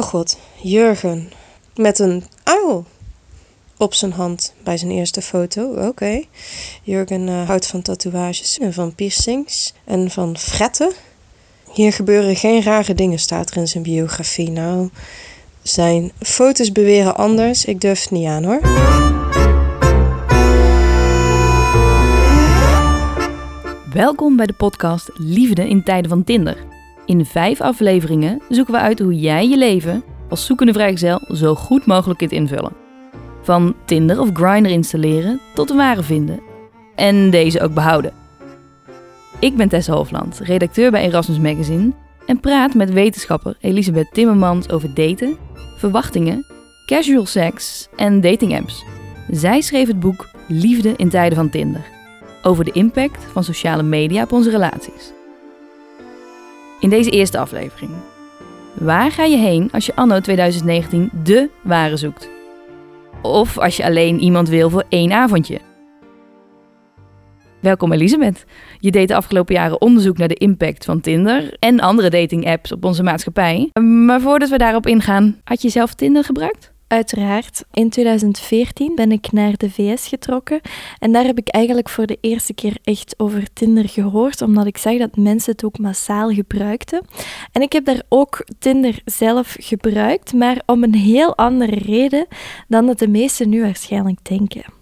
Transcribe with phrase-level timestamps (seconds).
[0.00, 1.30] Oh god, Jurgen.
[1.74, 2.86] Met een uil
[3.76, 5.88] op zijn hand bij zijn eerste foto.
[5.88, 6.22] Oké.
[6.82, 10.92] Jurgen uh, houdt van tatoeages en van piercings en van fretten.
[11.72, 14.50] Hier gebeuren geen rare dingen, staat er in zijn biografie.
[14.50, 14.88] Nou,
[15.62, 17.64] zijn foto's beweren anders.
[17.64, 18.60] Ik durf het niet aan hoor.
[23.92, 26.69] Welkom bij de podcast Liefde in tijden van Tinder.
[27.10, 31.86] In vijf afleveringen zoeken we uit hoe jij je leven als zoekende vrijgezel zo goed
[31.86, 32.72] mogelijk kunt invullen.
[33.42, 36.40] Van Tinder of Grindr installeren tot de ware vinden.
[36.94, 38.12] En deze ook behouden.
[39.38, 41.92] Ik ben Tessa Hofland, redacteur bij Erasmus Magazine
[42.26, 45.36] en praat met wetenschapper Elisabeth Timmermans over daten,
[45.76, 46.46] verwachtingen,
[46.86, 48.84] casual sex en datingapps.
[49.30, 51.84] Zij schreef het boek Liefde in tijden van Tinder
[52.42, 55.12] over de impact van sociale media op onze relaties.
[56.80, 57.90] In deze eerste aflevering.
[58.74, 62.28] Waar ga je heen als je anno 2019 de ware zoekt?
[63.22, 65.60] Of als je alleen iemand wil voor één avondje?
[67.60, 68.44] Welkom Elisabeth.
[68.78, 72.84] Je deed de afgelopen jaren onderzoek naar de impact van Tinder en andere dating-apps op
[72.84, 73.70] onze maatschappij.
[73.80, 76.72] Maar voordat we daarop ingaan, had je zelf Tinder gebruikt?
[76.90, 77.64] Uiteraard.
[77.72, 80.60] In 2014 ben ik naar de VS getrokken
[80.98, 84.78] en daar heb ik eigenlijk voor de eerste keer echt over Tinder gehoord, omdat ik
[84.78, 87.04] zag dat mensen het ook massaal gebruikten.
[87.52, 92.26] En ik heb daar ook Tinder zelf gebruikt, maar om een heel andere reden
[92.68, 94.79] dan dat de meesten nu waarschijnlijk denken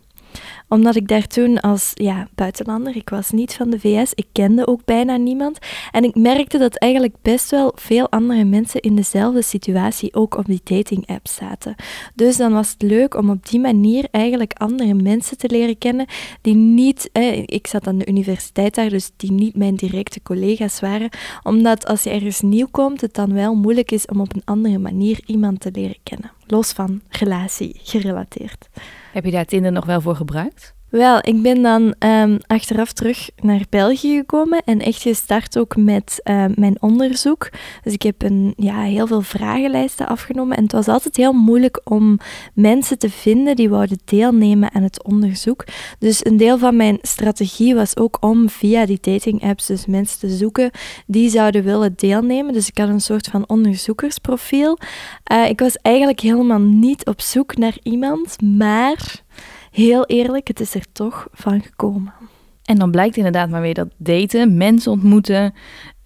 [0.68, 4.66] omdat ik daar toen als ja, buitenlander, ik was niet van de VS, ik kende
[4.66, 5.58] ook bijna niemand.
[5.90, 10.44] En ik merkte dat eigenlijk best wel veel andere mensen in dezelfde situatie ook op
[10.44, 11.74] die dating app zaten.
[12.14, 16.06] Dus dan was het leuk om op die manier eigenlijk andere mensen te leren kennen
[16.40, 17.10] die niet,
[17.44, 21.08] ik zat aan de universiteit daar, dus die niet mijn directe collega's waren.
[21.42, 24.78] Omdat als je ergens nieuw komt, het dan wel moeilijk is om op een andere
[24.78, 26.32] manier iemand te leren kennen.
[26.46, 28.68] Los van relatie gerelateerd.
[29.12, 30.76] Heb je daar Tinder nog wel voor gebruikt?
[30.90, 36.20] Wel, ik ben dan um, achteraf terug naar België gekomen en echt gestart ook met
[36.24, 37.50] uh, mijn onderzoek.
[37.82, 41.80] Dus ik heb een, ja, heel veel vragenlijsten afgenomen en het was altijd heel moeilijk
[41.84, 42.18] om
[42.54, 45.64] mensen te vinden die wouden deelnemen aan het onderzoek.
[45.98, 50.18] Dus een deel van mijn strategie was ook om via die dating apps dus mensen
[50.18, 50.70] te zoeken
[51.06, 52.52] die zouden willen deelnemen.
[52.52, 54.78] Dus ik had een soort van onderzoekersprofiel.
[55.32, 59.26] Uh, ik was eigenlijk helemaal niet op zoek naar iemand, maar
[59.78, 62.12] heel eerlijk, het is er toch van gekomen.
[62.64, 65.54] En dan blijkt inderdaad maar weer dat daten, mensen ontmoeten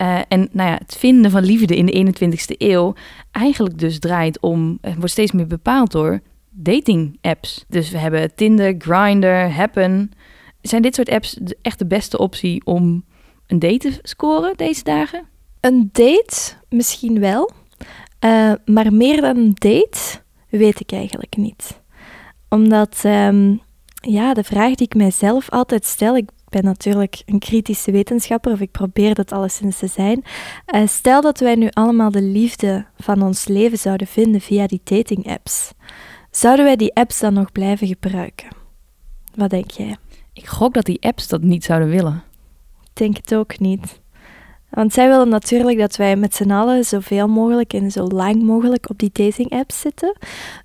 [0.00, 2.94] uh, en nou ja, het vinden van liefde in de 21ste eeuw
[3.30, 7.64] eigenlijk dus draait om, het wordt steeds meer bepaald door dating apps.
[7.68, 10.10] Dus we hebben Tinder, Grindr, Happen.
[10.60, 13.04] Zijn dit soort apps echt de beste optie om
[13.46, 15.24] een date te scoren deze dagen?
[15.60, 17.50] Een date misschien wel,
[18.24, 21.81] uh, maar meer dan een date weet ik eigenlijk niet
[22.52, 23.60] omdat um,
[23.94, 28.60] ja, de vraag die ik mijzelf altijd stel, ik ben natuurlijk een kritische wetenschapper, of
[28.60, 30.24] ik probeer dat alleszins te zijn.
[30.74, 34.80] Uh, stel dat wij nu allemaal de liefde van ons leven zouden vinden via die
[34.84, 35.72] dating apps.
[36.30, 38.48] Zouden wij die apps dan nog blijven gebruiken?
[39.34, 39.96] Wat denk jij?
[40.32, 42.22] Ik gok dat die apps dat niet zouden willen.
[42.82, 44.00] Ik denk het ook niet.
[44.72, 48.90] Want zij willen natuurlijk dat wij met z'n allen zoveel mogelijk en zo lang mogelijk
[48.90, 50.16] op die dating apps zitten.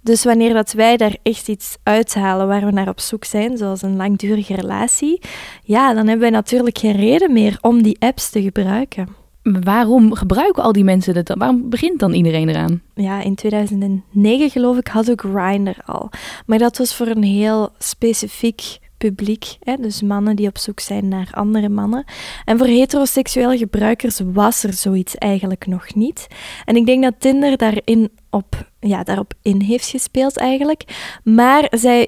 [0.02, 3.82] Dus wanneer dat wij daar echt iets uithalen waar we naar op zoek zijn, zoals
[3.82, 5.22] een langdurige relatie,
[5.64, 9.08] ja, dan hebben wij natuurlijk geen reden meer om die apps te gebruiken.
[9.44, 11.38] Waarom gebruiken al die mensen het dan?
[11.38, 12.82] Waarom begint dan iedereen eraan?
[12.94, 16.10] Ja, in 2009 geloof ik had ik Grindr al.
[16.46, 21.08] Maar dat was voor een heel specifiek publiek, hè, dus mannen die op zoek zijn
[21.08, 22.06] naar andere mannen.
[22.46, 26.28] En voor heteroseksuele gebruikers was er zoiets eigenlijk nog niet.
[26.66, 30.84] En ik denk dat Tinder daarin op, ja, daarop in heeft gespeeld eigenlijk.
[31.24, 32.08] Maar zij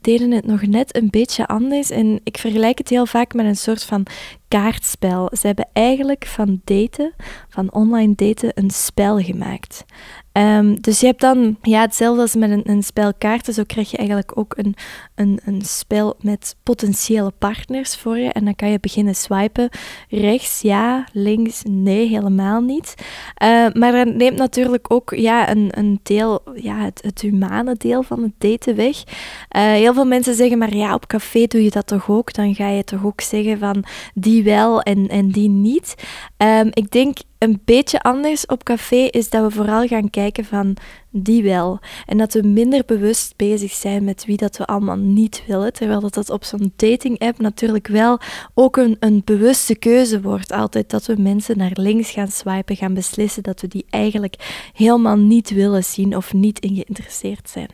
[0.00, 1.90] deden het nog net een beetje anders.
[1.90, 4.06] En ik vergelijk het heel vaak met een soort van
[4.48, 5.30] kaartspel.
[5.38, 7.14] Ze hebben eigenlijk van daten,
[7.48, 9.84] van online daten, een spel gemaakt.
[10.32, 13.54] Um, dus je hebt dan ja, hetzelfde als met een, een spel kaarten.
[13.54, 14.74] Zo krijg je eigenlijk ook een,
[15.14, 18.28] een, een spel met potentiële partners voor je.
[18.28, 19.68] En dan kan je beginnen swipen.
[20.08, 21.06] Rechts, ja.
[21.12, 22.94] Links, nee, helemaal niet.
[23.42, 28.22] Uh, maar dan neemt natuurlijk ook ja, een, deel, ja, het, het humane deel van
[28.22, 28.96] het daten weg.
[29.06, 32.32] Uh, heel veel mensen zeggen, maar ja, op café doe je dat toch ook?
[32.32, 35.94] Dan ga je toch ook zeggen van die wel en, en die niet.
[36.36, 40.76] Um, ik denk een beetje anders op café is dat we vooral gaan kijken van
[41.10, 41.78] die wel.
[42.06, 45.72] En dat we minder bewust bezig zijn met wie dat we allemaal niet willen.
[45.72, 48.18] Terwijl dat, dat op zo'n dating app natuurlijk wel
[48.54, 50.52] ook een, een bewuste keuze wordt.
[50.52, 55.16] Altijd dat we mensen naar links gaan swipen, gaan beslissen dat we die eigenlijk helemaal
[55.16, 57.68] niet willen zien of niet in geïnteresseerd zijn.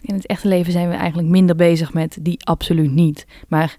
[0.00, 3.26] In het echte leven zijn we eigenlijk minder bezig met die absoluut niet.
[3.48, 3.78] Maar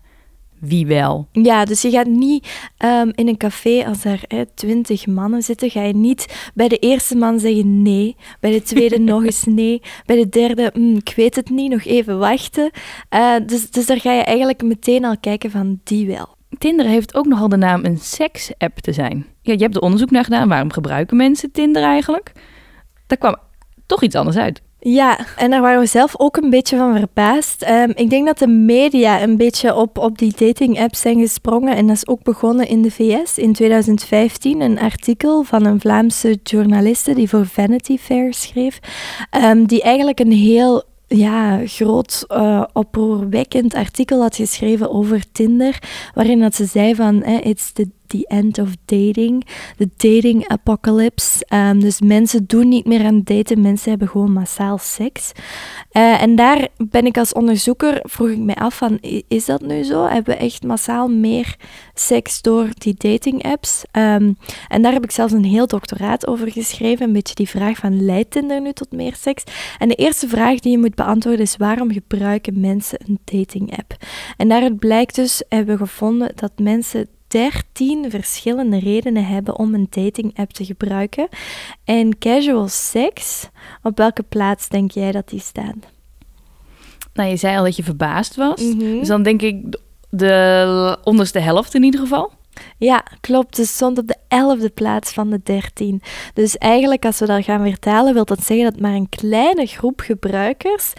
[0.59, 1.27] wie wel.
[1.31, 4.21] Ja, dus je gaat niet ehm, in een café als er
[4.55, 8.99] twintig mannen zitten, ga je niet bij de eerste man zeggen nee, bij de tweede
[9.11, 12.71] nog eens nee, bij de derde, mm, ik weet het niet, nog even wachten.
[13.13, 16.37] Uh, dus, dus daar ga je eigenlijk meteen al kijken van die wel.
[16.57, 19.25] Tinder heeft ook nogal de naam een seks-app te zijn.
[19.41, 20.47] Ja, je hebt er onderzoek naar gedaan.
[20.47, 22.31] Waarom gebruiken mensen Tinder eigenlijk?
[23.07, 23.37] Daar kwam
[23.85, 24.61] toch iets anders uit.
[24.81, 27.69] Ja, en daar waren we zelf ook een beetje van verbaasd.
[27.69, 31.75] Um, ik denk dat de media een beetje op, op die dating apps zijn gesprongen.
[31.75, 34.61] En dat is ook begonnen in de VS in 2015.
[34.61, 38.79] Een artikel van een Vlaamse journaliste die voor Vanity Fair schreef.
[39.43, 45.79] Um, die eigenlijk een heel ja, groot uh, oproerwekkend artikel had geschreven over Tinder,
[46.13, 49.47] waarin dat ze zei van eh, it's the the end of dating,
[49.77, 51.45] de dating apocalypse.
[51.53, 55.31] Um, dus mensen doen niet meer aan daten, mensen hebben gewoon massaal seks.
[55.91, 59.83] Uh, en daar ben ik als onderzoeker, vroeg ik mij af van, is dat nu
[59.83, 60.05] zo?
[60.05, 61.55] Hebben we echt massaal meer
[61.93, 63.83] seks door die dating apps?
[63.91, 67.77] Um, en daar heb ik zelfs een heel doctoraat over geschreven, een beetje die vraag
[67.77, 69.43] van, leidt Tinder nu tot meer seks?
[69.77, 73.95] En de eerste vraag die je moet beantwoorden is, waarom gebruiken mensen een dating app?
[74.37, 79.87] En daaruit blijkt dus, hebben we gevonden dat mensen 13 verschillende redenen hebben om een
[79.89, 81.27] dating app te gebruiken.
[81.83, 83.49] En casual sex,
[83.83, 85.81] op welke plaats denk jij dat die staan?
[87.13, 88.61] Nou, je zei al dat je verbaasd was.
[88.61, 88.77] Mhm.
[88.79, 89.77] Dus dan denk ik
[90.09, 92.31] de onderste helft in ieder geval.
[92.77, 93.55] Ja, klopt.
[93.55, 96.01] Ze stond op de elfde plaats van de dertien.
[96.33, 99.99] Dus eigenlijk, als we dat gaan vertalen, wil dat zeggen dat maar een kleine groep
[99.99, 100.93] gebruikers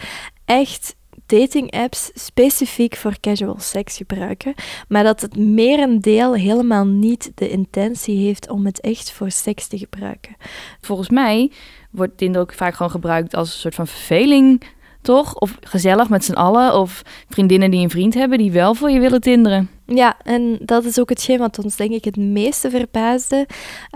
[0.45, 0.95] echt
[1.39, 4.53] dating apps specifiek voor casual seks gebruiken,
[4.87, 9.77] maar dat het merendeel helemaal niet de intentie heeft om het echt voor seks te
[9.77, 10.35] gebruiken.
[10.81, 11.51] Volgens mij
[11.91, 14.63] wordt Tinder ook vaak gewoon gebruikt als een soort van verveling,
[15.01, 15.35] toch?
[15.35, 18.99] Of gezellig met z'n allen, of vriendinnen die een vriend hebben die wel voor je
[18.99, 19.69] willen tinderen.
[19.85, 23.47] Ja, en dat is ook hetgeen wat ons denk ik het meeste verbaasde.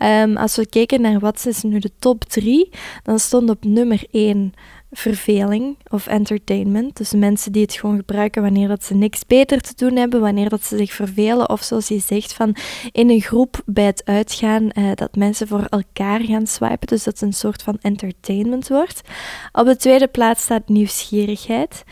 [0.04, 2.70] Um, als we kijken naar wat is nu de top 3,
[3.04, 4.54] dan stond op nummer 1
[4.98, 6.98] verveling of entertainment.
[6.98, 10.50] Dus mensen die het gewoon gebruiken wanneer dat ze niks beter te doen hebben, wanneer
[10.50, 11.50] dat ze zich vervelen.
[11.50, 12.56] Of zoals je zegt, van
[12.92, 16.88] in een groep bij het uitgaan, eh, dat mensen voor elkaar gaan swipen.
[16.88, 19.02] Dus dat het een soort van entertainment wordt.
[19.52, 21.84] Op de tweede plaats staat nieuwsgierigheid.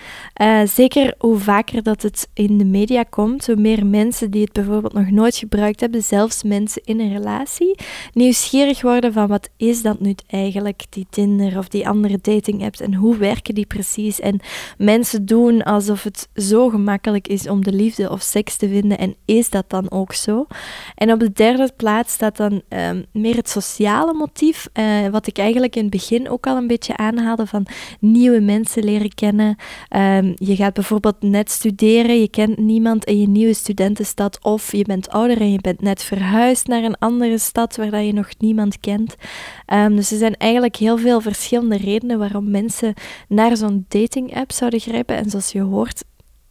[0.42, 4.52] Uh, zeker hoe vaker dat het in de media komt, hoe meer mensen die het
[4.54, 7.76] bijvoorbeeld nog nooit gebruikt hebben, zelfs mensen in een relatie,
[8.14, 12.80] nieuwsgierig worden van wat is dat nu eigenlijk, die Tinder of die andere dating apps
[12.80, 14.20] en hoe werken die precies.
[14.20, 14.40] En
[14.78, 19.16] mensen doen alsof het zo gemakkelijk is om de liefde of seks te vinden en
[19.26, 20.48] is dat dan ook zo?
[20.96, 25.38] En op de derde plaats staat dan ehm, meer het sociale motief, uh, wat ik
[25.38, 27.66] eigenlijk in het begin ook al een beetje aanhaalde van
[28.00, 29.56] nieuwe mensen leren kennen.
[29.96, 34.84] Um, je gaat bijvoorbeeld net studeren, je kent niemand in je nieuwe studentenstad of je
[34.84, 38.30] bent ouder en je bent net verhuisd naar een andere stad waar dat je nog
[38.38, 39.16] niemand kent.
[39.74, 42.83] Um, dus er zijn eigenlijk heel veel verschillende redenen waarom mensen
[43.28, 45.16] naar zo'n dating app zouden grijpen.
[45.16, 46.04] En zoals je hoort,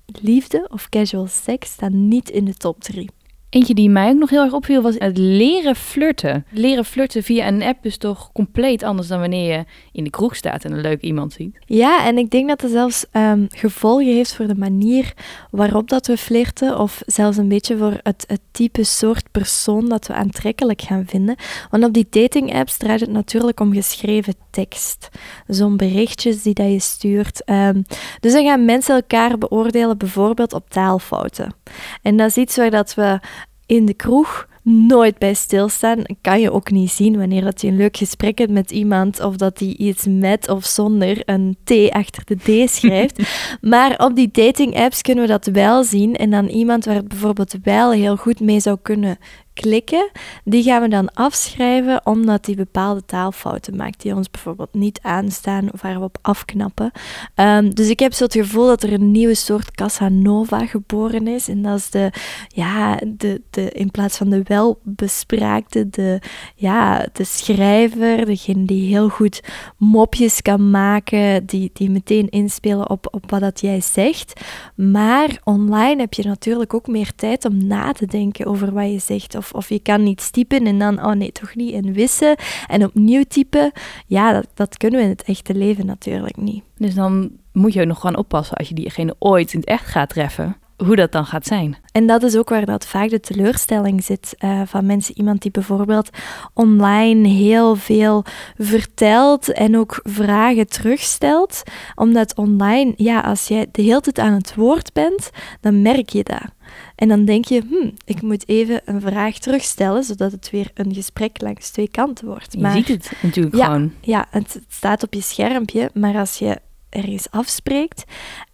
[0.06, 3.10] liefde of casual seks staan niet in de top 3.
[3.52, 6.46] Eentje die mij ook nog heel erg opviel was het leren flirten.
[6.50, 10.36] Leren flirten via een app is toch compleet anders dan wanneer je in de kroeg
[10.36, 11.58] staat en een leuk iemand ziet.
[11.66, 15.12] Ja, en ik denk dat het zelfs um, gevolgen heeft voor de manier
[15.50, 16.78] waarop dat we flirten.
[16.78, 21.36] Of zelfs een beetje voor het, het type soort persoon dat we aantrekkelijk gaan vinden.
[21.70, 25.08] Want op die dating apps draait het natuurlijk om geschreven tekst.
[25.46, 27.50] Zo'n berichtjes die dat je stuurt.
[27.50, 27.84] Um,
[28.20, 31.54] dus dan gaan mensen elkaar beoordelen bijvoorbeeld op taalfouten.
[32.02, 33.20] En dat is iets waar dat we
[33.66, 36.02] in de kroeg nooit bij stilstaan.
[36.20, 39.36] Kan je ook niet zien wanneer dat je een leuk gesprek hebt met iemand of
[39.36, 43.22] dat hij iets met of zonder een T achter de D schrijft.
[43.60, 47.08] maar op die dating apps kunnen we dat wel zien en dan iemand waar het
[47.08, 49.18] bijvoorbeeld wel heel goed mee zou kunnen
[49.54, 50.10] klikken,
[50.44, 55.72] die gaan we dan afschrijven omdat die bepaalde taalfouten maakt die ons bijvoorbeeld niet aanstaan
[55.72, 56.90] of waar we op afknappen.
[57.36, 61.48] Um, dus ik heb zo het gevoel dat er een nieuwe soort Casanova geboren is
[61.48, 62.12] en dat is de,
[62.48, 66.20] ja, de, de, in plaats van de welbespraakte, de,
[66.54, 69.40] ja, de schrijver, degene die heel goed
[69.76, 74.40] mopjes kan maken, die, die meteen inspelen op, op wat dat jij zegt.
[74.74, 78.98] Maar online heb je natuurlijk ook meer tijd om na te denken over wat je
[78.98, 79.34] zegt.
[79.34, 82.84] Of, of je kan niet typen en dan, oh nee, toch niet, en wissen en
[82.84, 83.72] opnieuw typen.
[84.06, 86.62] Ja, dat, dat kunnen we in het echte leven natuurlijk niet.
[86.76, 90.08] Dus dan moet je nog gewoon oppassen als je diegene ooit in het echt gaat
[90.08, 91.76] treffen hoe dat dan gaat zijn.
[91.92, 95.18] En dat is ook waar dat vaak de teleurstelling zit uh, van mensen.
[95.18, 96.10] Iemand die bijvoorbeeld
[96.54, 98.24] online heel veel
[98.58, 101.62] vertelt en ook vragen terugstelt.
[101.94, 106.22] Omdat online, ja, als jij de hele tijd aan het woord bent, dan merk je
[106.22, 106.50] dat.
[106.94, 110.94] En dan denk je, hm, ik moet even een vraag terugstellen, zodat het weer een
[110.94, 112.52] gesprek langs twee kanten wordt.
[112.58, 113.92] Je ziet het natuurlijk gewoon.
[114.00, 116.58] Ja, het staat op je schermpje, maar als je
[116.92, 118.04] ergens afspreekt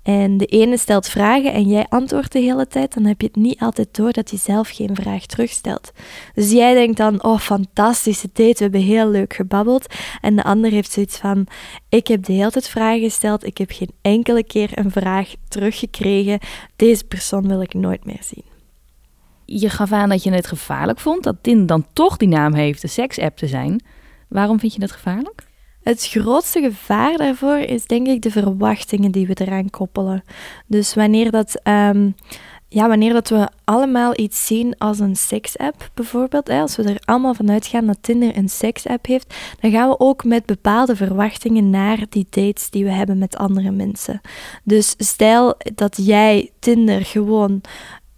[0.08, 3.36] en de ene stelt vragen en jij antwoordt de hele tijd, dan heb je het
[3.36, 5.92] niet altijd door dat hij zelf geen vraag terugstelt.
[6.34, 9.94] Dus jij denkt dan, oh fantastische date, we hebben heel leuk gebabbeld.
[10.20, 11.46] En de ander heeft zoiets van,
[11.88, 16.38] ik heb de hele tijd vragen gesteld, ik heb geen enkele keer een vraag teruggekregen.
[16.76, 18.44] Deze persoon wil ik nooit meer zien.
[19.44, 22.82] Je gaf aan dat je het gevaarlijk vond dat Tin dan toch die naam heeft,
[22.82, 23.82] de seks-app te zijn.
[24.28, 25.47] Waarom vind je dat gevaarlijk?
[25.88, 30.24] Het grootste gevaar daarvoor is denk ik de verwachtingen die we eraan koppelen.
[30.66, 32.14] Dus wanneer dat, um,
[32.68, 37.00] ja, wanneer dat we allemaal iets zien als een seksapp bijvoorbeeld, hè, als we er
[37.04, 41.70] allemaal vanuit gaan dat Tinder een seksapp heeft, dan gaan we ook met bepaalde verwachtingen
[41.70, 44.20] naar die dates die we hebben met andere mensen.
[44.64, 47.60] Dus stel dat jij Tinder gewoon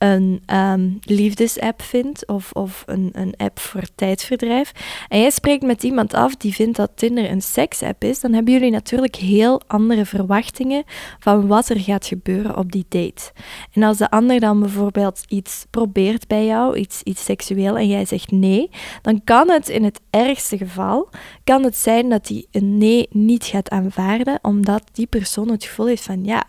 [0.00, 4.72] een um, liefdesapp vindt of, of een, een app voor tijdverdrijf
[5.08, 8.52] en jij spreekt met iemand af die vindt dat Tinder een seksapp is, dan hebben
[8.52, 10.84] jullie natuurlijk heel andere verwachtingen
[11.18, 13.32] van wat er gaat gebeuren op die date.
[13.72, 18.04] En als de ander dan bijvoorbeeld iets probeert bij jou, iets, iets seksueel, en jij
[18.04, 18.70] zegt nee,
[19.02, 21.08] dan kan het in het ergste geval,
[21.44, 25.86] kan het zijn dat hij een nee niet gaat aanvaarden, omdat die persoon het gevoel
[25.86, 26.44] heeft van ja,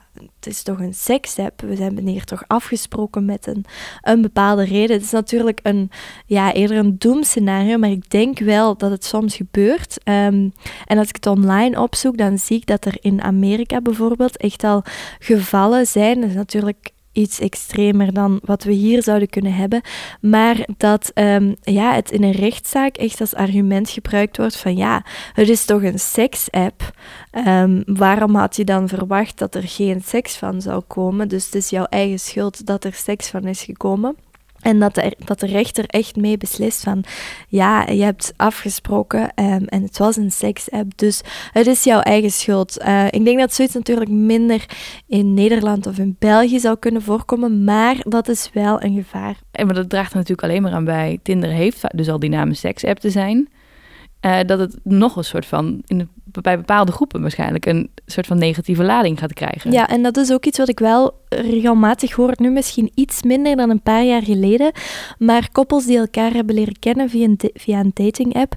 [0.46, 1.62] het is toch een seksapp.
[1.62, 3.66] We hebben hier toch afgesproken met een,
[4.02, 4.96] een bepaalde reden.
[4.96, 5.92] Het is natuurlijk een,
[6.26, 9.98] ja, eerder een doemscenario, maar ik denk wel dat het soms gebeurt.
[10.04, 10.50] Ehm,
[10.86, 14.64] en als ik het online opzoek, dan zie ik dat er in Amerika bijvoorbeeld echt
[14.64, 14.84] al
[15.20, 16.22] gevallen zijn.
[16.22, 19.82] Dat is natuurlijk iets extremer dan wat we hier zouden kunnen hebben.
[20.22, 25.06] Maar dat um, ja, het in een rechtszaak echt als argument gebruikt wordt van ja,
[25.34, 26.92] het is toch een seksapp.
[27.48, 31.28] Um, waarom had je dan verwacht dat er geen seks van zou komen?
[31.28, 34.16] Dus het is jouw eigen schuld dat er seks van is gekomen.
[34.62, 37.04] En dat de, dat de rechter echt mee beslist van,
[37.48, 42.32] ja, je hebt afgesproken um, en het was een seksapp, dus het is jouw eigen
[42.32, 42.82] schuld.
[42.82, 44.66] Uh, ik denk dat zoiets natuurlijk minder
[45.08, 49.36] in Nederland of in België zou kunnen voorkomen, maar dat is wel een gevaar.
[49.52, 51.20] En maar dat draagt er natuurlijk alleen maar aan bij.
[51.24, 53.50] Tinder heeft dus al die naam seksapp te zijn.
[54.26, 56.10] Uh, dat het nog een soort van in
[56.40, 59.72] bij bepaalde groepen waarschijnlijk een soort van negatieve lading gaat krijgen.
[59.72, 63.56] Ja, en dat is ook iets wat ik wel regelmatig hoor, nu misschien iets minder
[63.56, 64.72] dan een paar jaar geleden,
[65.18, 68.56] maar koppels die elkaar hebben leren kennen via een, via een dating-app,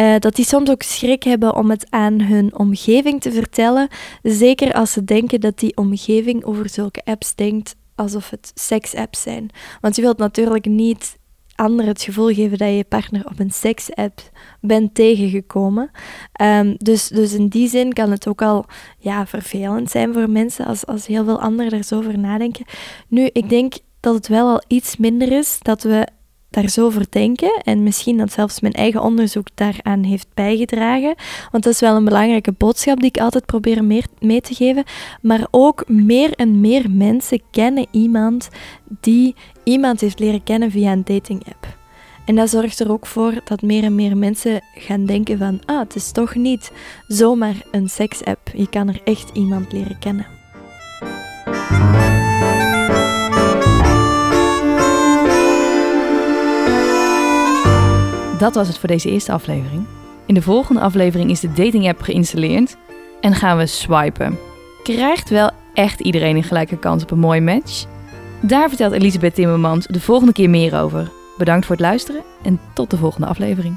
[0.00, 3.88] uh, dat die soms ook schrik hebben om het aan hun omgeving te vertellen,
[4.22, 9.50] zeker als ze denken dat die omgeving over zulke apps denkt alsof het seks-apps zijn.
[9.80, 11.16] Want je wilt natuurlijk niet
[11.54, 14.20] anderen het gevoel geven dat je partner op een seksapp
[14.60, 15.90] bent tegengekomen.
[16.42, 18.66] Um, dus, dus in die zin kan het ook al
[18.98, 22.64] ja, vervelend zijn voor mensen als, als heel veel anderen er zo over nadenken.
[23.08, 26.06] Nu, ik denk dat het wel al iets minder is dat we
[26.54, 27.60] daar zo over denken.
[27.64, 31.14] En misschien dat zelfs mijn eigen onderzoek daaraan heeft bijgedragen.
[31.50, 34.84] Want dat is wel een belangrijke boodschap die ik altijd probeer meer, mee te geven.
[35.22, 38.48] Maar ook meer en meer mensen kennen iemand
[39.00, 39.34] die
[39.64, 41.76] iemand heeft leren kennen via een dating app.
[42.24, 45.78] En dat zorgt er ook voor dat meer en meer mensen gaan denken van, ah,
[45.78, 46.72] het is toch niet
[47.06, 48.50] zomaar een seksapp.
[48.54, 50.26] Je kan er echt iemand leren kennen.
[58.44, 59.86] Dat was het voor deze eerste aflevering.
[60.26, 62.76] In de volgende aflevering is de dating app geïnstalleerd
[63.20, 64.38] en gaan we swipen.
[64.82, 67.84] Krijgt wel echt iedereen een gelijke kans op een mooie match?
[68.40, 71.10] Daar vertelt Elisabeth Timmermans de volgende keer meer over.
[71.38, 73.76] Bedankt voor het luisteren en tot de volgende aflevering.